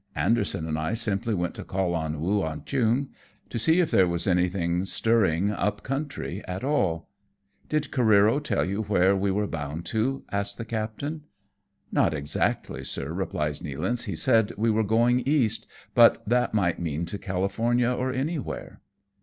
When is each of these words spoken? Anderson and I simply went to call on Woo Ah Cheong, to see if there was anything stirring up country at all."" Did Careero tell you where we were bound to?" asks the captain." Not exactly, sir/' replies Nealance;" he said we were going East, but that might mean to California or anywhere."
Anderson 0.15 0.67
and 0.67 0.79
I 0.79 0.95
simply 0.95 1.35
went 1.35 1.53
to 1.53 1.63
call 1.63 1.93
on 1.93 2.19
Woo 2.19 2.41
Ah 2.41 2.55
Cheong, 2.65 3.09
to 3.51 3.59
see 3.59 3.81
if 3.81 3.91
there 3.91 4.07
was 4.07 4.25
anything 4.25 4.83
stirring 4.83 5.51
up 5.51 5.83
country 5.83 6.43
at 6.47 6.63
all."" 6.63 7.07
Did 7.69 7.91
Careero 7.91 8.43
tell 8.43 8.65
you 8.65 8.81
where 8.81 9.15
we 9.15 9.29
were 9.29 9.45
bound 9.45 9.85
to?" 9.93 10.23
asks 10.31 10.55
the 10.55 10.65
captain." 10.65 11.25
Not 11.91 12.15
exactly, 12.15 12.81
sir/' 12.83 13.13
replies 13.15 13.59
Nealance;" 13.61 14.05
he 14.05 14.15
said 14.15 14.53
we 14.57 14.71
were 14.71 14.83
going 14.83 15.19
East, 15.19 15.67
but 15.93 16.27
that 16.27 16.55
might 16.55 16.79
mean 16.79 17.05
to 17.05 17.19
California 17.19 17.91
or 17.91 18.11
anywhere." 18.11 18.81